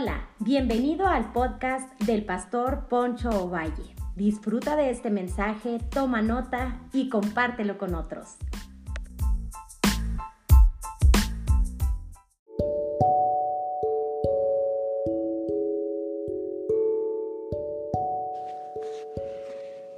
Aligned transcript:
Hola, 0.00 0.28
bienvenido 0.38 1.08
al 1.08 1.32
podcast 1.32 2.00
del 2.02 2.24
pastor 2.24 2.86
Poncho 2.88 3.30
Ovalle. 3.30 3.96
Disfruta 4.14 4.76
de 4.76 4.90
este 4.90 5.10
mensaje, 5.10 5.80
toma 5.90 6.22
nota 6.22 6.80
y 6.92 7.08
compártelo 7.08 7.78
con 7.78 7.96
otros. 7.96 8.36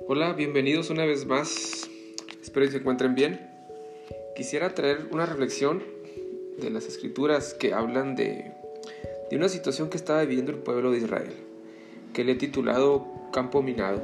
Hola, 0.09 0.32
bienvenidos 0.32 0.89
una 0.89 1.05
vez 1.05 1.27
más. 1.27 1.91
Espero 2.41 2.64
que 2.64 2.73
se 2.73 2.79
encuentren 2.79 3.14
bien. 3.14 3.51
Quisiera 4.34 4.74
traer 4.74 5.10
una 5.12 5.27
reflexión 5.27 5.82
de 6.59 6.70
las 6.70 6.87
escrituras 6.87 7.52
que 7.52 7.74
hablan 7.74 8.16
de 8.16 8.59
de 9.30 9.37
una 9.37 9.48
situación 9.48 9.89
que 9.89 9.97
estaba 9.97 10.23
viviendo 10.23 10.51
el 10.51 10.59
pueblo 10.59 10.91
de 10.91 10.98
Israel, 10.98 11.33
que 12.12 12.25
le 12.25 12.33
he 12.33 12.37
titulado 12.37 13.07
Campo 13.33 13.62
Minado. 13.62 14.02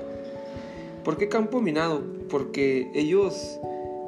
¿Por 1.07 1.19
qué 1.19 1.29
campo 1.29 1.61
minado? 1.61 2.03
Porque 2.29 2.91
ellos 2.93 3.61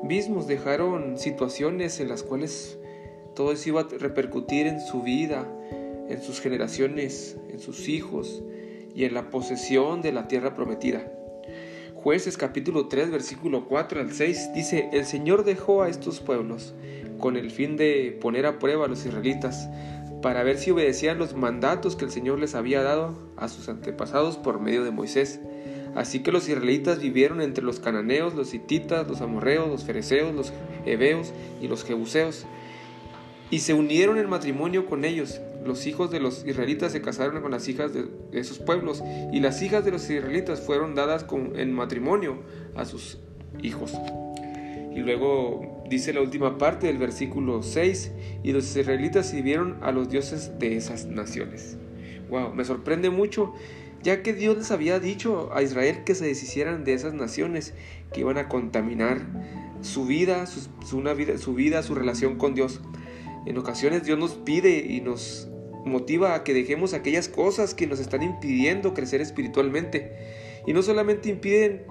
mismos 0.03 0.49
dejaron 0.49 1.17
situaciones 1.17 2.01
en 2.01 2.09
las 2.09 2.25
cuales 2.25 2.77
todo 3.37 3.53
eso 3.53 3.69
iba 3.69 3.83
a 3.83 3.89
repercutir 3.99 4.67
en 4.67 4.81
su 4.81 5.03
vida, 5.03 5.47
en 6.09 6.21
sus 6.23 6.41
generaciones, 6.41 7.37
en 7.51 7.61
sus 7.61 7.89
hijos 7.89 8.43
y 8.97 9.05
en 9.05 9.15
la 9.15 9.31
posesión 9.31 10.03
de 10.03 10.11
la 10.11 10.27
tierra 10.27 10.57
prometida. 10.57 11.09
Jueces 11.95 12.37
capítulo 12.37 12.89
3 12.89 13.13
versículo 13.13 13.67
4 13.69 14.01
al 14.01 14.13
6 14.13 14.51
dice, 14.55 14.89
el 14.93 15.05
Señor 15.05 15.45
dejó 15.45 15.83
a 15.83 15.89
estos 15.89 16.19
pueblos 16.19 16.75
con 17.21 17.37
el 17.37 17.53
fin 17.53 17.77
de 17.77 18.17
poner 18.21 18.45
a 18.45 18.59
prueba 18.59 18.87
a 18.87 18.89
los 18.89 19.07
israelitas 19.07 19.69
para 20.23 20.43
ver 20.43 20.59
si 20.59 20.71
obedecían 20.71 21.19
los 21.19 21.35
mandatos 21.35 21.97
que 21.97 22.05
el 22.05 22.11
Señor 22.11 22.39
les 22.39 22.55
había 22.55 22.83
dado 22.83 23.15
a 23.37 23.49
sus 23.49 23.69
antepasados 23.69 24.37
por 24.37 24.61
medio 24.61 24.85
de 24.85 24.91
Moisés. 24.91 25.41
Así 25.95 26.21
que 26.21 26.33
los 26.33 26.49
israelitas 26.49 27.01
vivieron 27.01 27.41
entre 27.41 27.65
los 27.65 27.81
cananeos, 27.81 28.35
los 28.35 28.55
hititas, 28.55 29.09
los 29.09 29.21
amorreos, 29.21 29.69
los 29.69 29.85
fereceos, 29.85 30.35
los 30.35 30.53
heveos 30.85 31.33
y 31.61 31.69
los 31.69 31.85
jebuseos, 31.85 32.47
y 33.51 33.61
se 33.61 33.75
unieron 33.75 34.19
en 34.19 34.29
matrimonio 34.29 34.87
con 34.87 35.05
ellos. 35.05 35.41
Los 35.65 35.87
hijos 35.87 36.11
de 36.11 36.21
los 36.21 36.47
israelitas 36.47 36.93
se 36.93 37.01
casaron 37.01 37.41
con 37.43 37.51
las 37.51 37.69
hijas 37.69 37.93
de 37.93 38.07
esos 38.33 38.59
pueblos, 38.59 39.03
y 39.33 39.41
las 39.41 39.63
hijas 39.63 39.85
de 39.85 39.91
los 39.91 40.09
israelitas 40.09 40.61
fueron 40.61 40.95
dadas 40.95 41.27
en 41.55 41.73
matrimonio 41.73 42.43
a 42.77 42.85
sus 42.85 43.19
hijos. 43.63 43.93
Y 44.95 45.01
luego 45.01 45.78
dice 45.89 46.13
la 46.13 46.21
última 46.21 46.59
parte 46.59 46.87
del 46.87 46.99
versículo 46.99 47.63
6, 47.63 48.13
y 48.43 48.53
los 48.53 48.77
israelitas 48.77 49.31
sirvieron 49.31 49.79
a 49.83 49.93
los 49.93 50.09
dioses 50.09 50.59
de 50.59 50.77
esas 50.77 51.07
naciones. 51.07 51.77
Wow, 52.29 52.55
me 52.55 52.65
sorprende 52.65 53.11
mucho, 53.11 53.55
ya 54.03 54.23
que 54.23 54.33
Dios 54.33 54.57
les 54.57 54.71
había 54.71 55.01
dicho 55.01 55.51
a 55.53 55.63
Israel 55.63 56.05
que 56.05 56.15
se 56.15 56.27
deshicieran 56.27 56.85
de 56.85 56.95
esas 56.95 57.15
naciones 57.15 57.75
que 58.13 58.21
iban 58.21 58.39
a 58.39 58.49
contaminar 58.49 59.27
su 59.81 60.07
vida, 60.07 60.47
su, 60.47 60.69
vida, 61.03 61.39
su 61.39 61.55
vida, 61.55 61.83
su 61.83 61.95
relación 61.95 62.37
con 62.37 62.55
Dios. 62.55 62.81
En 63.47 63.57
ocasiones 63.59 64.05
Dios 64.05 64.19
nos 64.19 64.35
pide 64.35 64.79
y 64.89 65.01
nos 65.01 65.49
motiva 65.85 66.35
a 66.35 66.45
que 66.45 66.55
dejemos 66.55 66.93
aquellas 66.93 67.29
cosas 67.29 67.75
que 67.75 67.87
nos 67.87 67.99
están 67.99 68.23
impidiendo 68.23 68.95
crecer 68.95 69.21
espiritualmente. 69.21 70.13
Y 70.67 70.73
no 70.73 70.83
solamente 70.83 71.31
impiden 71.31 71.85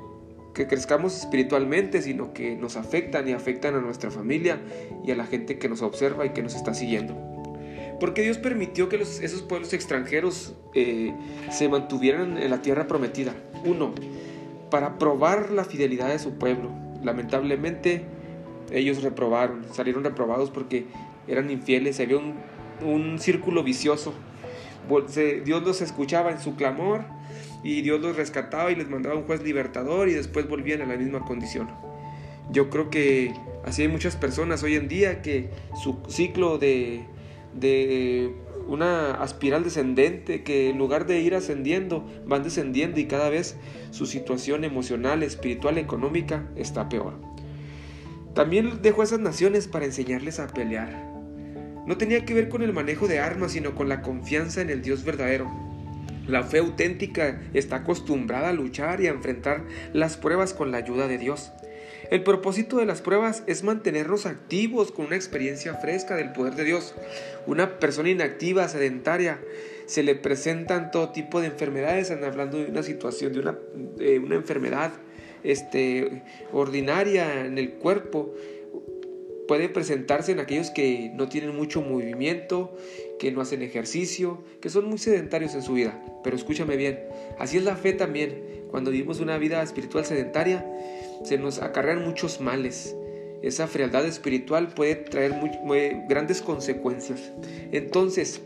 que 0.57 0.65
crezcamos 0.65 1.15
espiritualmente, 1.15 2.01
sino 2.01 2.33
que 2.33 2.55
nos 2.55 2.77
afectan 2.77 3.27
y 3.29 3.33
afectan 3.33 3.75
a 3.75 3.79
nuestra 3.79 4.09
familia 4.09 4.59
y 5.05 5.11
a 5.11 5.15
la 5.15 5.27
gente 5.27 5.59
que 5.59 5.69
nos 5.69 5.83
observa 5.83 6.25
y 6.25 6.31
que 6.31 6.41
nos 6.41 6.55
está 6.55 6.73
siguiendo. 6.73 7.15
Porque 7.99 8.23
Dios 8.23 8.39
permitió 8.39 8.89
que 8.89 8.95
esos 8.95 9.43
pueblos 9.43 9.71
extranjeros 9.73 10.55
eh, 10.73 11.13
se 11.51 11.69
mantuvieran 11.69 12.39
en 12.39 12.49
la 12.49 12.63
tierra 12.63 12.87
prometida. 12.87 13.35
Uno, 13.65 13.93
para 14.71 14.97
probar 14.97 15.51
la 15.51 15.63
fidelidad 15.63 16.09
de 16.09 16.17
su 16.17 16.39
pueblo. 16.39 16.71
Lamentablemente 17.03 18.05
ellos 18.71 19.03
reprobaron, 19.03 19.63
salieron 19.73 20.03
reprobados 20.03 20.49
porque 20.49 20.87
eran 21.27 21.51
infieles, 21.51 21.99
había 21.99 22.17
un, 22.17 22.33
un 22.83 23.19
círculo 23.19 23.61
vicioso. 23.63 24.11
Dios 25.45 25.63
los 25.63 25.81
escuchaba 25.81 26.31
en 26.31 26.39
su 26.39 26.55
clamor 26.55 27.05
y 27.63 27.81
Dios 27.81 28.01
los 28.01 28.15
rescataba 28.15 28.71
y 28.71 28.75
les 28.75 28.89
mandaba 28.89 29.15
un 29.15 29.23
juez 29.23 29.43
libertador 29.43 30.09
y 30.09 30.13
después 30.13 30.47
volvían 30.47 30.81
a 30.81 30.85
la 30.85 30.95
misma 30.95 31.25
condición. 31.25 31.69
Yo 32.51 32.69
creo 32.69 32.89
que 32.89 33.33
así 33.65 33.81
hay 33.83 33.87
muchas 33.87 34.15
personas 34.15 34.63
hoy 34.63 34.75
en 34.75 34.87
día 34.87 35.21
que 35.21 35.49
su 35.81 35.97
ciclo 36.07 36.57
de, 36.57 37.03
de 37.53 38.31
una 38.67 39.19
espiral 39.23 39.63
descendente 39.63 40.43
que 40.43 40.69
en 40.69 40.77
lugar 40.77 41.07
de 41.07 41.19
ir 41.19 41.35
ascendiendo 41.35 42.05
van 42.25 42.43
descendiendo 42.43 42.99
y 42.99 43.05
cada 43.05 43.29
vez 43.29 43.57
su 43.91 44.05
situación 44.05 44.63
emocional, 44.63 45.23
espiritual, 45.23 45.77
económica 45.77 46.47
está 46.55 46.89
peor. 46.89 47.15
También 48.33 48.81
dejó 48.81 49.03
esas 49.03 49.19
naciones 49.19 49.67
para 49.67 49.85
enseñarles 49.85 50.39
a 50.39 50.47
pelear. 50.47 51.16
No 51.87 51.97
tenía 51.97 52.25
que 52.25 52.33
ver 52.33 52.49
con 52.49 52.61
el 52.61 52.73
manejo 52.73 53.07
de 53.07 53.19
armas, 53.19 53.53
sino 53.53 53.73
con 53.73 53.87
la 53.87 54.01
confianza 54.01 54.61
en 54.61 54.69
el 54.69 54.81
Dios 54.81 55.05
verdadero. 55.05 55.49
La 56.27 56.43
fe 56.43 56.57
auténtica 56.57 57.41
está 57.53 57.77
acostumbrada 57.77 58.49
a 58.49 58.53
luchar 58.53 58.99
y 58.99 59.07
a 59.07 59.11
enfrentar 59.11 59.63
las 59.93 60.17
pruebas 60.17 60.53
con 60.53 60.71
la 60.71 60.79
ayuda 60.79 61.07
de 61.07 61.17
Dios. 61.17 61.53
El 62.11 62.23
propósito 62.23 62.77
de 62.77 62.85
las 62.85 63.01
pruebas 63.01 63.43
es 63.47 63.63
mantenernos 63.63 64.25
activos 64.25 64.91
con 64.91 65.05
una 65.05 65.15
experiencia 65.15 65.75
fresca 65.75 66.17
del 66.17 66.33
poder 66.33 66.55
de 66.55 66.65
Dios. 66.65 66.93
Una 67.47 67.79
persona 67.79 68.09
inactiva, 68.09 68.67
sedentaria, 68.67 69.39
se 69.85 70.03
le 70.03 70.15
presentan 70.15 70.91
todo 70.91 71.13
tipo 71.13 71.39
de 71.39 71.47
enfermedades, 71.47 72.09
están 72.09 72.29
hablando 72.29 72.57
de 72.57 72.65
una 72.65 72.83
situación, 72.83 73.31
de 73.31 73.39
una, 73.39 73.57
una 74.21 74.35
enfermedad 74.35 74.91
este, 75.43 76.23
ordinaria 76.51 77.45
en 77.45 77.57
el 77.57 77.71
cuerpo 77.73 78.33
puede 79.47 79.69
presentarse 79.69 80.31
en 80.31 80.39
aquellos 80.39 80.69
que 80.69 81.11
no 81.13 81.29
tienen 81.29 81.55
mucho 81.55 81.81
movimiento, 81.81 82.75
que 83.19 83.31
no 83.31 83.41
hacen 83.41 83.61
ejercicio, 83.61 84.43
que 84.61 84.69
son 84.69 84.85
muy 84.85 84.97
sedentarios 84.97 85.55
en 85.55 85.61
su 85.61 85.73
vida. 85.73 86.03
Pero 86.23 86.35
escúchame 86.35 86.77
bien, 86.77 86.99
así 87.39 87.57
es 87.57 87.63
la 87.63 87.75
fe 87.75 87.93
también. 87.93 88.65
Cuando 88.69 88.91
vivimos 88.91 89.19
una 89.19 89.37
vida 89.37 89.61
espiritual 89.63 90.05
sedentaria, 90.05 90.65
se 91.23 91.37
nos 91.37 91.61
acarrean 91.61 92.03
muchos 92.03 92.41
males. 92.41 92.95
Esa 93.41 93.67
frialdad 93.67 94.05
espiritual 94.05 94.69
puede 94.69 94.95
traer 94.95 95.35
grandes 96.09 96.41
consecuencias. 96.41 97.31
Entonces, 97.71 98.41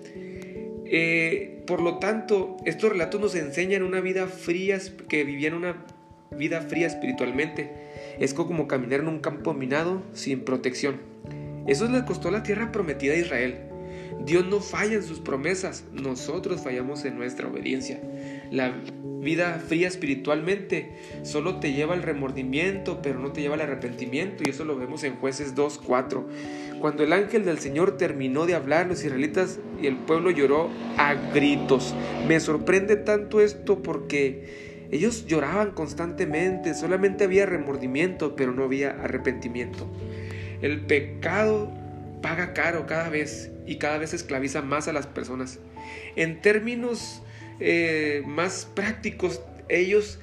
eh, 0.86 1.64
por 1.66 1.82
lo 1.82 2.00
tanto, 2.00 2.58
estos 2.66 2.92
relatos 2.92 3.22
nos 3.22 3.36
enseñan 3.36 3.84
una 3.84 4.02
vida 4.02 4.28
fría, 4.28 4.80
que 5.08 5.24
vivían 5.24 5.54
una 5.54 5.86
vida 6.38 6.62
fría 6.62 6.88
espiritualmente 6.88 7.70
es 8.18 8.34
como 8.34 8.68
caminar 8.68 9.02
en 9.02 9.10
un 9.10 9.20
campo 9.20 9.54
minado 9.54 10.02
sin 10.14 10.46
protección. 10.46 10.96
Eso 11.68 11.90
le 11.90 12.06
costó 12.06 12.32
la 12.32 12.42
tierra 12.42 12.72
prometida 12.72 13.14
a 13.14 13.18
Israel. 13.18 13.60
Dios 14.26 14.46
no 14.46 14.62
falla 14.62 14.94
en 14.94 15.04
sus 15.04 15.20
promesas, 15.20 15.84
nosotros 15.92 16.62
fallamos 16.62 17.04
en 17.06 17.18
nuestra 17.18 17.48
obediencia. 17.48 18.00
La 18.50 18.74
vida 19.20 19.62
fría 19.68 19.88
espiritualmente 19.88 20.96
solo 21.24 21.60
te 21.60 21.74
lleva 21.74 21.96
al 21.96 22.04
remordimiento, 22.04 23.02
pero 23.02 23.20
no 23.20 23.34
te 23.34 23.42
lleva 23.42 23.56
al 23.56 23.62
arrepentimiento, 23.62 24.44
y 24.46 24.50
eso 24.52 24.64
lo 24.64 24.78
vemos 24.78 25.04
en 25.04 25.16
jueces 25.18 25.56
2.4. 25.56 26.24
Cuando 26.80 27.04
el 27.04 27.14
ángel 27.14 27.46
del 27.46 27.60
Señor 27.60 27.98
terminó 27.98 28.46
de 28.46 28.56
hablar, 28.56 28.88
los 28.88 29.04
israelitas 29.04 29.60
y 29.82 29.88
el 29.88 29.98
pueblo 29.98 30.32
lloró 30.32 30.70
a 30.98 31.14
gritos. 31.34 31.94
Me 32.28 32.40
sorprende 32.40 32.96
tanto 32.96 33.42
esto 33.42 33.84
porque 33.84 34.71
ellos 34.92 35.26
lloraban 35.26 35.72
constantemente, 35.72 36.74
solamente 36.74 37.24
había 37.24 37.46
remordimiento, 37.46 38.36
pero 38.36 38.52
no 38.52 38.66
había 38.66 38.92
arrepentimiento. 38.92 39.90
El 40.62 40.82
pecado 40.82 41.72
paga 42.22 42.54
caro 42.54 42.86
cada 42.86 43.10
vez 43.10 43.52
y 43.66 43.78
cada 43.78 43.98
vez 43.98 44.14
esclaviza 44.14 44.62
más 44.62 44.88
a 44.90 44.94
las 44.94 45.08
personas. 45.08 45.60
En 46.16 46.42
términos 46.42 47.24
eh, 47.60 48.22
más 48.26 48.70
prácticos, 48.76 49.42
ellos 49.70 50.20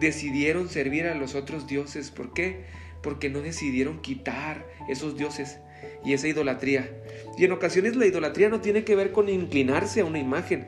decidieron 0.00 0.68
servir 0.68 1.06
a 1.06 1.14
los 1.14 1.34
otros 1.34 1.66
dioses. 1.66 2.10
¿Por 2.10 2.32
qué? 2.32 2.64
Porque 3.02 3.28
no 3.28 3.40
decidieron 3.40 4.00
quitar 4.00 4.66
esos 4.88 5.16
dioses 5.18 5.58
y 6.04 6.14
esa 6.14 6.28
idolatría. 6.28 6.90
Y 7.36 7.44
en 7.44 7.52
ocasiones 7.52 7.94
la 7.94 8.06
idolatría 8.06 8.48
no 8.48 8.60
tiene 8.60 8.84
que 8.84 8.96
ver 8.96 9.12
con 9.12 9.28
inclinarse 9.28 10.00
a 10.00 10.04
una 10.04 10.18
imagen, 10.18 10.66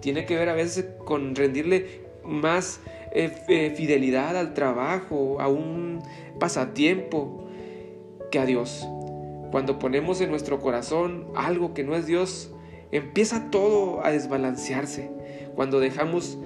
tiene 0.00 0.26
que 0.26 0.36
ver 0.36 0.48
a 0.48 0.54
veces 0.54 0.86
con 1.04 1.34
rendirle 1.36 2.09
más 2.24 2.80
eh, 3.12 3.32
eh, 3.48 3.72
fidelidad 3.76 4.36
al 4.36 4.54
trabajo, 4.54 5.40
a 5.40 5.48
un 5.48 6.02
pasatiempo 6.38 7.46
que 8.30 8.38
a 8.38 8.46
Dios. 8.46 8.86
Cuando 9.50 9.78
ponemos 9.78 10.20
en 10.20 10.30
nuestro 10.30 10.60
corazón 10.60 11.26
algo 11.34 11.74
que 11.74 11.82
no 11.82 11.96
es 11.96 12.06
Dios, 12.06 12.52
empieza 12.92 13.50
todo 13.50 14.04
a 14.04 14.10
desbalancearse. 14.10 15.10
Cuando 15.54 15.80
dejamos 15.80 16.38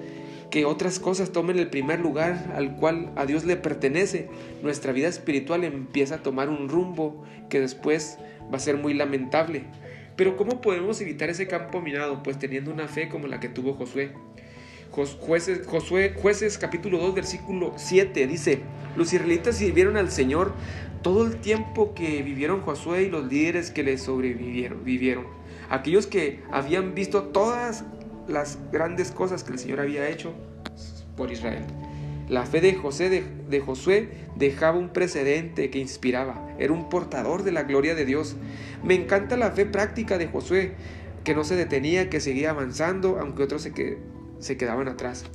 que 0.49 0.65
otras 0.65 0.99
cosas 0.99 1.31
tomen 1.31 1.59
el 1.59 1.69
primer 1.69 1.99
lugar 1.99 2.53
al 2.55 2.77
cual 2.77 3.11
a 3.15 3.25
Dios 3.25 3.45
le 3.45 3.57
pertenece, 3.57 4.29
nuestra 4.63 4.91
vida 4.91 5.07
espiritual 5.07 5.63
empieza 5.63 6.15
a 6.15 6.23
tomar 6.23 6.49
un 6.49 6.69
rumbo 6.69 7.23
que 7.49 7.59
después 7.59 8.17
va 8.51 8.57
a 8.57 8.59
ser 8.59 8.77
muy 8.77 8.93
lamentable. 8.93 9.63
Pero 10.15 10.37
¿cómo 10.37 10.61
podemos 10.61 11.01
evitar 11.01 11.29
ese 11.29 11.47
campo 11.47 11.81
minado? 11.81 12.23
Pues 12.23 12.39
teniendo 12.39 12.71
una 12.71 12.87
fe 12.87 13.09
como 13.09 13.27
la 13.27 13.39
que 13.39 13.49
tuvo 13.49 13.73
Josué. 13.73 14.13
Jueces, 14.95 15.67
Josué, 15.67 16.13
jueces 16.15 16.57
capítulo 16.57 16.99
2 16.99 17.15
versículo 17.15 17.73
7 17.75 18.27
dice, 18.27 18.61
los 18.95 19.11
israelitas 19.11 19.57
sirvieron 19.57 19.97
al 19.97 20.09
Señor 20.09 20.53
todo 21.01 21.25
el 21.25 21.35
tiempo 21.35 21.93
que 21.93 22.23
vivieron 22.23 22.61
Josué 22.61 23.03
y 23.03 23.09
los 23.09 23.25
líderes 23.25 23.71
que 23.71 23.83
le 23.83 23.97
sobrevivieron, 23.97 24.85
vivieron. 24.85 25.25
Aquellos 25.69 26.07
que 26.07 26.39
habían 26.49 26.95
visto 26.95 27.23
todas 27.23 27.83
las 28.29 28.57
grandes 28.71 29.11
cosas 29.11 29.43
que 29.43 29.51
el 29.51 29.59
Señor 29.59 29.81
había 29.81 30.07
hecho 30.07 30.33
por 31.17 31.29
Israel. 31.29 31.65
La 32.29 32.45
fe 32.45 32.61
de 32.61 32.73
José 32.73 33.09
de, 33.09 33.59
Josué 33.59 34.09
dejaba 34.37 34.77
un 34.77 34.89
precedente 34.89 35.69
que 35.69 35.77
inspiraba. 35.77 36.55
Era 36.57 36.71
un 36.71 36.89
portador 36.89 37.43
de 37.43 37.51
la 37.51 37.63
gloria 37.63 37.95
de 37.95 38.05
Dios. 38.05 38.35
Me 38.81 38.95
encanta 38.95 39.35
la 39.35 39.51
fe 39.51 39.65
práctica 39.65 40.17
de 40.17 40.27
Josué, 40.27 40.73
que 41.23 41.35
no 41.35 41.43
se 41.43 41.55
detenía, 41.55 42.09
que 42.09 42.19
seguía 42.19 42.49
avanzando, 42.49 43.19
aunque 43.19 43.43
otros 43.43 43.61
se, 43.61 43.73
se 44.39 44.57
quedaban 44.57 44.87
atrás. 44.87 45.25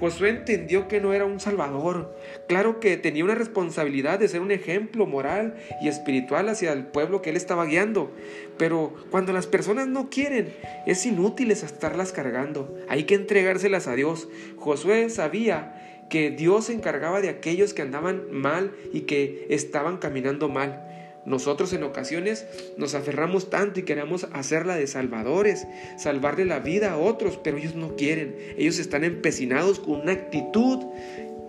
Josué 0.00 0.30
entendió 0.30 0.88
que 0.88 1.00
no 1.00 1.12
era 1.12 1.26
un 1.26 1.40
salvador. 1.40 2.16
Claro 2.48 2.80
que 2.80 2.96
tenía 2.96 3.22
una 3.22 3.34
responsabilidad 3.34 4.18
de 4.18 4.28
ser 4.28 4.40
un 4.40 4.50
ejemplo 4.50 5.06
moral 5.06 5.56
y 5.82 5.88
espiritual 5.88 6.48
hacia 6.48 6.72
el 6.72 6.86
pueblo 6.86 7.20
que 7.20 7.30
él 7.30 7.36
estaba 7.36 7.66
guiando. 7.66 8.10
Pero 8.56 8.94
cuando 9.10 9.34
las 9.34 9.46
personas 9.46 9.88
no 9.88 10.08
quieren, 10.08 10.54
es 10.86 11.04
inútil 11.04 11.50
estarlas 11.50 12.12
cargando. 12.12 12.78
Hay 12.88 13.04
que 13.04 13.14
entregárselas 13.14 13.88
a 13.88 13.94
Dios. 13.94 14.28
Josué 14.56 15.10
sabía 15.10 16.06
que 16.08 16.30
Dios 16.30 16.66
se 16.66 16.72
encargaba 16.72 17.20
de 17.20 17.28
aquellos 17.28 17.74
que 17.74 17.82
andaban 17.82 18.30
mal 18.32 18.72
y 18.92 19.02
que 19.02 19.46
estaban 19.50 19.98
caminando 19.98 20.48
mal. 20.48 20.89
Nosotros 21.30 21.72
en 21.72 21.84
ocasiones 21.84 22.44
nos 22.76 22.94
aferramos 22.94 23.50
tanto 23.50 23.78
y 23.78 23.84
queremos 23.84 24.26
hacerla 24.32 24.74
de 24.74 24.88
salvadores, 24.88 25.66
salvarle 25.96 26.44
la 26.44 26.58
vida 26.58 26.92
a 26.92 26.98
otros, 26.98 27.38
pero 27.42 27.56
ellos 27.56 27.76
no 27.76 27.94
quieren. 27.94 28.34
Ellos 28.58 28.80
están 28.80 29.04
empecinados 29.04 29.78
con 29.78 30.00
una 30.00 30.12
actitud 30.12 30.84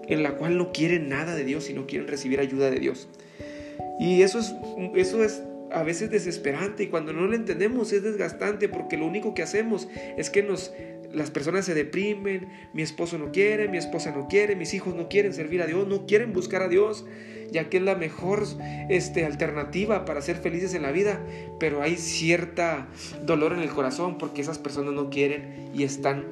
en 0.07 0.21
la 0.21 0.37
cual 0.37 0.57
no 0.57 0.71
quieren 0.71 1.09
nada 1.09 1.35
de 1.35 1.43
Dios 1.43 1.69
y 1.69 1.73
no 1.73 1.87
quieren 1.87 2.07
recibir 2.07 2.39
ayuda 2.39 2.69
de 2.69 2.79
Dios. 2.79 3.07
Y 3.99 4.21
eso 4.21 4.39
es, 4.39 4.53
eso 4.95 5.23
es 5.23 5.41
a 5.71 5.83
veces 5.83 6.11
desesperante 6.11 6.83
y 6.83 6.87
cuando 6.87 7.13
no 7.13 7.25
lo 7.25 7.33
entendemos 7.33 7.91
es 7.93 8.03
desgastante 8.03 8.69
porque 8.69 8.97
lo 8.97 9.07
único 9.07 9.33
que 9.33 9.41
hacemos 9.41 9.87
es 10.17 10.29
que 10.29 10.43
nos 10.43 10.73
las 11.13 11.31
personas 11.31 11.65
se 11.65 11.73
deprimen, 11.73 12.49
mi 12.73 12.81
esposo 12.81 13.17
no 13.17 13.31
quiere, 13.31 13.67
mi 13.67 13.77
esposa 13.77 14.11
no 14.11 14.27
quiere, 14.27 14.55
mis 14.55 14.73
hijos 14.73 14.95
no 14.95 15.09
quieren 15.09 15.33
servir 15.33 15.61
a 15.61 15.67
Dios, 15.67 15.87
no 15.87 16.05
quieren 16.05 16.33
buscar 16.33 16.61
a 16.61 16.67
Dios, 16.67 17.05
ya 17.51 17.69
que 17.69 17.77
es 17.77 17.83
la 17.83 17.95
mejor 17.95 18.45
este, 18.89 19.25
alternativa 19.25 20.05
para 20.05 20.21
ser 20.21 20.37
felices 20.37 20.73
en 20.73 20.83
la 20.83 20.91
vida, 20.91 21.21
pero 21.59 21.81
hay 21.81 21.97
cierta 21.97 22.87
dolor 23.25 23.53
en 23.53 23.59
el 23.59 23.69
corazón 23.69 24.17
porque 24.17 24.41
esas 24.41 24.57
personas 24.57 24.93
no 24.93 25.09
quieren 25.09 25.69
y 25.73 25.83
están 25.83 26.25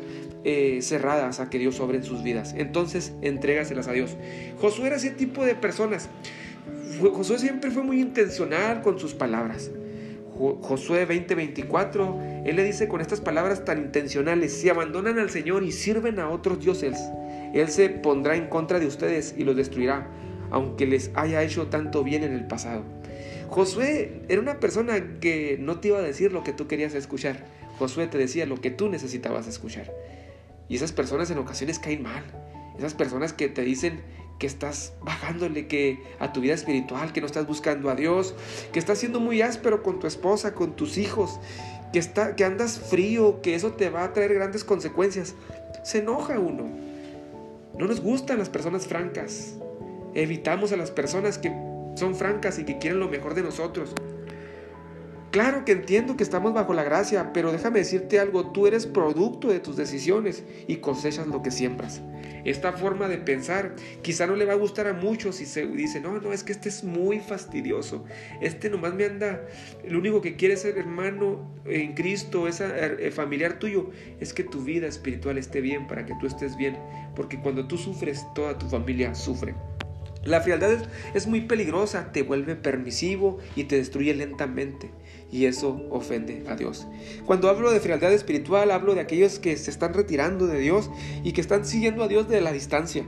eh, 0.45 0.79
cerradas 0.81 1.41
a 1.41 1.49
que 1.49 1.59
Dios 1.59 1.75
sobre 1.75 1.97
en 1.97 2.03
sus 2.03 2.23
vidas. 2.23 2.55
Entonces, 2.57 3.13
entrégaselas 3.21 3.87
a 3.87 3.91
Dios. 3.91 4.15
Josué 4.59 4.87
era 4.87 4.95
ese 4.95 5.11
tipo 5.11 5.45
de 5.45 5.55
personas. 5.55 6.09
Josué 6.99 7.39
siempre 7.39 7.71
fue 7.71 7.83
muy 7.83 7.99
intencional 7.99 8.81
con 8.81 8.99
sus 8.99 9.13
palabras. 9.13 9.71
Josué 10.39 11.06
20:24, 11.06 12.45
él 12.45 12.56
le 12.56 12.63
dice 12.63 12.88
con 12.88 13.01
estas 13.01 13.19
palabras 13.19 13.65
tan 13.65 13.77
intencionales, 13.80 14.53
si 14.53 14.69
abandonan 14.69 15.19
al 15.19 15.30
Señor 15.30 15.63
y 15.63 15.74
sirven 15.74 16.18
a 16.19 16.30
otros 16.30 16.59
dioses, 16.62 16.97
Él 17.53 17.68
se 17.68 17.89
pondrá 17.89 18.36
en 18.38 18.47
contra 18.47 18.80
de 18.80 18.88
ustedes 18.88 19.36
y 19.38 19.44
los 19.44 19.57
destruirá, 19.57 20.07
aunque 20.50 20.88
les 20.88 21.12
haya 21.15 21.44
hecho 21.44 21.68
tanto 21.68 22.03
bien 22.03 22.24
en 22.24 22.33
el 22.33 22.47
pasado. 22.47 22.83
Josué 23.50 24.21
era 24.30 24.39
una 24.39 24.59
persona 24.59 25.19
que 25.19 25.57
no 25.59 25.80
te 25.80 25.89
iba 25.89 25.97
a 25.97 26.01
decir 26.01 26.31
lo 26.31 26.44
que 26.44 26.53
tú 26.53 26.68
querías 26.68 26.94
escuchar. 26.94 27.44
Josué 27.77 28.07
te 28.07 28.18
decía 28.18 28.45
lo 28.45 28.62
que 28.62 28.71
tú 28.71 28.89
necesitabas 28.89 29.47
escuchar. 29.47 29.92
Y 30.69 30.75
esas 30.75 30.92
personas 30.92 31.31
en 31.31 31.39
ocasiones 31.39 31.80
caen 31.80 32.03
mal. 32.03 32.24
Esas 32.77 32.94
personas 32.94 33.33
que 33.33 33.50
te 33.50 33.63
dicen 33.63 34.01
que 34.39 34.47
estás 34.47 34.94
bajándole 35.03 35.68
que 35.68 36.01
a 36.19 36.33
tu 36.33 36.41
vida 36.41 36.53
espiritual, 36.53 37.12
que 37.13 37.21
no 37.21 37.27
estás 37.27 37.45
buscando 37.45 37.89
a 37.89 37.95
Dios, 37.95 38.33
que 38.71 38.80
estás 38.80 38.97
siendo 38.97 39.19
muy 39.19 39.41
áspero 39.41 39.83
con 39.83 40.00
tu 40.00 40.07
esposa, 40.07 40.56
con 40.56 40.75
tus 40.75 40.97
hijos, 40.97 41.39
que, 41.91 42.00
está, 42.00 42.36
que 42.36 42.45
andas 42.45 42.80
frío, 42.80 43.41
que 43.41 43.53
eso 43.53 43.74
te 43.74 43.89
va 43.89 44.06
a 44.06 44.13
traer 44.13 44.33
grandes 44.33 44.63
consecuencias. 44.63 45.36
Se 45.83 46.00
enoja 46.00 46.39
uno. 46.39 46.69
No 47.77 47.86
nos 47.86 48.01
gustan 48.01 48.39
las 48.39 48.50
personas 48.50 48.88
francas. 48.88 49.56
Evitamos 50.13 50.71
a 50.71 50.77
las 50.77 50.89
personas 50.89 51.38
que 51.38 51.53
son 51.95 52.15
francas 52.15 52.57
y 52.59 52.63
que 52.63 52.77
quieren 52.77 53.00
lo 53.00 53.09
mejor 53.09 53.35
de 53.35 53.44
nosotros. 53.44 53.94
Claro 55.31 55.63
que 55.63 55.73
entiendo 55.73 56.17
que 56.17 56.23
estamos 56.23 56.55
bajo 56.55 56.73
la 56.73 56.83
gracia, 56.83 57.31
pero 57.33 57.51
déjame 57.51 57.79
decirte 57.79 58.19
algo, 58.19 58.51
tú 58.51 58.65
eres 58.65 58.87
producto 58.87 59.49
de 59.49 59.59
tus 59.59 59.77
decisiones 59.77 60.43
y 60.67 60.77
cosechas 60.77 61.27
lo 61.27 61.43
que 61.43 61.51
siembras. 61.51 62.01
Esta 62.45 62.73
forma 62.73 63.07
de 63.07 63.19
pensar 63.19 63.75
quizá 64.01 64.25
no 64.25 64.35
le 64.35 64.45
va 64.45 64.53
a 64.53 64.55
gustar 64.55 64.87
a 64.87 64.93
muchos 64.93 65.35
si 65.35 65.45
se 65.45 65.67
dice, 65.67 65.99
no, 65.99 66.19
no, 66.19 66.33
es 66.33 66.43
que 66.43 66.51
este 66.51 66.69
es 66.69 66.83
muy 66.83 67.19
fastidioso, 67.19 68.05
este 68.41 68.71
nomás 68.71 68.95
me 68.95 69.05
anda, 69.05 69.45
lo 69.87 69.99
único 69.99 70.19
que 70.21 70.35
quiere 70.35 70.57
ser 70.57 70.79
hermano 70.79 71.53
en 71.65 71.93
Cristo, 71.93 72.47
es 72.47 72.59
eh, 72.61 73.11
familiar 73.11 73.59
tuyo, 73.59 73.91
es 74.19 74.33
que 74.33 74.43
tu 74.43 74.63
vida 74.63 74.87
espiritual 74.87 75.37
esté 75.37 75.61
bien 75.61 75.85
para 75.85 76.07
que 76.07 76.15
tú 76.19 76.25
estés 76.25 76.57
bien, 76.57 76.75
porque 77.15 77.39
cuando 77.39 77.67
tú 77.67 77.77
sufres, 77.77 78.25
toda 78.33 78.57
tu 78.57 78.67
familia 78.67 79.13
sufre. 79.13 79.53
La 80.24 80.42
frialdad 80.42 80.77
es, 81.13 81.27
muy 81.27 81.42
peligrosa, 81.42 82.12
te 82.12 82.24
vuelve 82.24 82.56
permisivo 82.56 83.38
y 83.56 83.66
te 83.66 83.77
destruye 83.77 84.13
lentamente. 84.13 84.92
Y 85.31 85.45
eso 85.45 85.86
ofende 85.89 86.44
a 86.48 86.56
Dios. 86.56 86.88
Cuando 87.25 87.50
hablo 87.50 87.71
de 87.71 87.80
frialdad 87.80 88.12
espiritual, 88.13 88.71
hablo 88.71 88.95
de 88.95 89.01
aquellos 89.01 89.39
que 89.39 89.56
se 89.57 89.71
están 89.71 89.94
retirando 89.94 90.48
de 90.48 90.60
Dios 90.60 90.89
y 91.24 91.33
que 91.33 91.42
están 91.42 91.66
siguiendo 91.66 92.04
a 92.04 92.07
Dios 92.07 92.27
de 92.27 92.42
la 92.42 92.51
distancia 92.51 93.06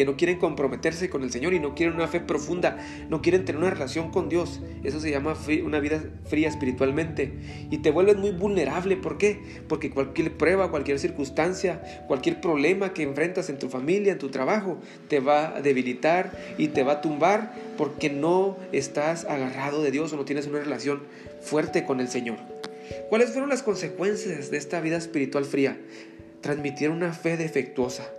que 0.00 0.06
no 0.06 0.16
quieren 0.16 0.38
comprometerse 0.38 1.10
con 1.10 1.24
el 1.24 1.30
Señor 1.30 1.52
y 1.52 1.60
no 1.60 1.74
quieren 1.74 1.94
una 1.94 2.08
fe 2.08 2.20
profunda, 2.20 2.78
no 3.10 3.20
quieren 3.20 3.44
tener 3.44 3.60
una 3.60 3.68
relación 3.68 4.10
con 4.10 4.30
Dios. 4.30 4.62
Eso 4.82 4.98
se 4.98 5.10
llama 5.10 5.36
una 5.62 5.78
vida 5.78 6.02
fría 6.24 6.48
espiritualmente. 6.48 7.34
Y 7.70 7.82
te 7.82 7.90
vuelves 7.90 8.16
muy 8.16 8.30
vulnerable. 8.30 8.96
¿Por 8.96 9.18
qué? 9.18 9.42
Porque 9.68 9.90
cualquier 9.90 10.38
prueba, 10.38 10.70
cualquier 10.70 10.98
circunstancia, 10.98 11.82
cualquier 12.08 12.40
problema 12.40 12.94
que 12.94 13.02
enfrentas 13.02 13.50
en 13.50 13.58
tu 13.58 13.68
familia, 13.68 14.12
en 14.12 14.18
tu 14.18 14.30
trabajo, 14.30 14.78
te 15.08 15.20
va 15.20 15.54
a 15.54 15.60
debilitar 15.60 16.32
y 16.56 16.68
te 16.68 16.82
va 16.82 16.92
a 16.92 17.00
tumbar 17.02 17.52
porque 17.76 18.08
no 18.08 18.56
estás 18.72 19.26
agarrado 19.26 19.82
de 19.82 19.90
Dios 19.90 20.14
o 20.14 20.16
no 20.16 20.24
tienes 20.24 20.46
una 20.46 20.60
relación 20.60 21.02
fuerte 21.42 21.84
con 21.84 22.00
el 22.00 22.08
Señor. 22.08 22.38
¿Cuáles 23.10 23.32
fueron 23.32 23.50
las 23.50 23.62
consecuencias 23.62 24.50
de 24.50 24.56
esta 24.56 24.80
vida 24.80 24.96
espiritual 24.96 25.44
fría? 25.44 25.78
Transmitir 26.40 26.88
una 26.88 27.12
fe 27.12 27.36
defectuosa 27.36 28.10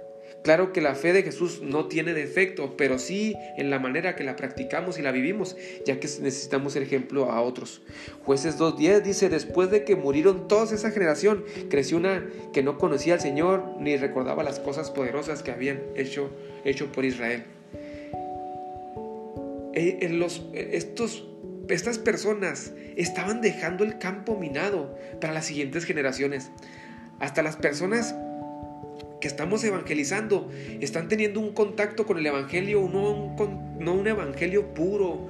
Claro 0.44 0.74
que 0.74 0.82
la 0.82 0.96
fe 0.96 1.14
de 1.14 1.22
Jesús 1.22 1.62
no 1.62 1.86
tiene 1.86 2.14
defecto, 2.14 2.76
pero 2.76 2.98
sí 2.98 3.36
en 3.58 3.70
la 3.70 3.78
manera 3.78 4.16
que 4.16 4.24
la 4.24 4.36
practicamos 4.36 4.98
y 4.98 5.04
la 5.04 5.12
vivimos, 5.12 5.56
ya 5.86 6.00
que 6.00 6.08
necesitamos 6.22 6.74
ser 6.74 6.82
ejemplo 6.82 7.32
a 7.32 7.42
otros. 7.42 7.82
Jueces 8.26 8.58
2.10 8.58 9.02
dice, 9.02 9.30
después 9.30 9.70
de 9.70 9.84
que 9.84 9.96
murieron 9.96 10.48
toda 10.48 10.74
esa 10.74 10.90
generación, 10.90 11.46
creció 11.70 11.98
una 11.98 12.28
que 12.54 12.64
no 12.64 12.80
conocía 12.80 13.14
al 13.14 13.22
Señor 13.22 13.76
ni 13.80 13.98
recordaba 13.98 14.44
las 14.44 14.60
cosas 14.60 14.90
poderosas 14.90 15.44
que 15.44 15.52
habían 15.52 15.80
hecho, 15.96 16.32
hecho 16.66 16.92
por 16.92 17.06
Israel. 17.06 17.44
Eh, 19.74 20.00
en 20.02 20.20
los, 20.20 20.44
estos, 20.54 21.28
estas 21.70 22.00
personas 22.00 22.74
estaban 22.98 23.42
dejando 23.42 23.84
el 23.84 24.00
campo 24.00 24.36
minado 24.36 24.98
para 25.20 25.34
las 25.34 25.46
siguientes 25.46 25.86
generaciones. 25.86 26.50
Hasta 27.20 27.44
las 27.44 27.56
personas 27.56 28.16
que 29.22 29.28
estamos 29.28 29.64
evangelizando 29.64 30.50
están 30.82 31.08
teniendo 31.08 31.40
un 31.40 31.54
contacto 31.54 32.06
con 32.06 32.18
el 32.18 32.26
Evangelio, 32.26 32.90
no 32.92 33.12
un, 33.12 33.78
no 33.80 33.94
un 33.94 34.08
Evangelio 34.08 34.74
puro, 34.74 35.30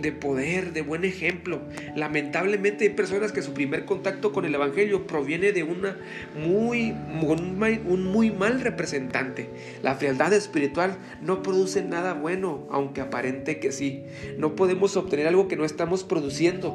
de 0.00 0.12
poder, 0.12 0.72
de 0.72 0.82
buen 0.82 1.04
ejemplo. 1.04 1.62
Lamentablemente 1.96 2.84
hay 2.84 2.90
personas 2.90 3.32
que 3.32 3.42
su 3.42 3.54
primer 3.54 3.84
contacto 3.84 4.32
con 4.32 4.44
el 4.44 4.54
Evangelio 4.54 5.06
proviene 5.06 5.52
de 5.52 5.62
una 5.62 5.96
muy, 6.36 6.90
un 6.90 8.04
muy 8.04 8.30
mal 8.30 8.60
representante. 8.60 9.48
La 9.82 9.94
frialdad 9.94 10.32
espiritual 10.32 10.98
no 11.22 11.42
produce 11.42 11.82
nada 11.82 12.14
bueno, 12.14 12.66
aunque 12.70 13.00
aparente 13.00 13.58
que 13.60 13.72
sí. 13.72 14.04
No 14.38 14.56
podemos 14.56 14.96
obtener 14.96 15.26
algo 15.26 15.48
que 15.48 15.56
no 15.56 15.64
estamos 15.64 16.04
produciendo. 16.04 16.74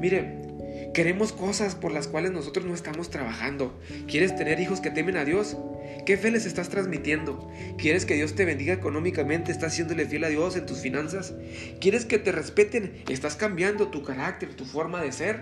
Mire, 0.00 0.51
Queremos 0.94 1.32
cosas 1.32 1.74
por 1.74 1.90
las 1.90 2.06
cuales 2.06 2.32
nosotros 2.32 2.66
no 2.66 2.74
estamos 2.74 3.08
trabajando. 3.08 3.80
¿Quieres 4.06 4.36
tener 4.36 4.60
hijos 4.60 4.80
que 4.80 4.90
temen 4.90 5.16
a 5.16 5.24
Dios? 5.24 5.56
¿Qué 6.04 6.18
fe 6.18 6.30
les 6.30 6.44
estás 6.44 6.68
transmitiendo? 6.68 7.50
¿Quieres 7.78 8.04
que 8.04 8.12
Dios 8.14 8.34
te 8.34 8.44
bendiga 8.44 8.74
económicamente? 8.74 9.52
¿Estás 9.52 9.74
siéndole 9.74 10.04
fiel 10.04 10.24
a 10.24 10.28
Dios 10.28 10.54
en 10.54 10.66
tus 10.66 10.80
finanzas? 10.80 11.32
¿Quieres 11.80 12.04
que 12.04 12.18
te 12.18 12.30
respeten? 12.30 13.02
¿Estás 13.08 13.36
cambiando 13.36 13.88
tu 13.88 14.02
carácter, 14.02 14.54
tu 14.54 14.66
forma 14.66 15.00
de 15.00 15.12
ser? 15.12 15.40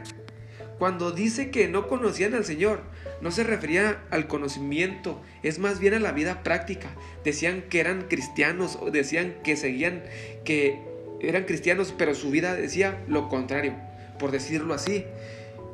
Cuando 0.79 1.11
dice 1.11 1.51
que 1.51 1.67
no 1.67 1.89
conocían 1.89 2.35
al 2.35 2.45
Señor, 2.45 2.83
no 3.21 3.33
se 3.33 3.43
refería 3.43 4.05
al 4.11 4.29
conocimiento, 4.29 5.21
es 5.43 5.59
más 5.59 5.81
bien 5.81 5.95
a 5.95 5.99
la 5.99 6.13
vida 6.13 6.45
práctica. 6.45 6.95
Decían 7.25 7.63
que 7.69 7.81
eran 7.81 8.03
cristianos, 8.03 8.79
o 8.81 8.93
decían 8.93 9.35
que 9.43 9.57
seguían, 9.57 10.05
que 10.45 10.81
eran 11.21 11.45
cristianos, 11.45 11.93
pero 11.99 12.15
su 12.15 12.31
vida 12.31 12.55
decía 12.55 13.03
lo 13.09 13.29
contrario, 13.29 13.75
por 14.19 14.31
decirlo 14.31 14.75
así. 14.75 15.05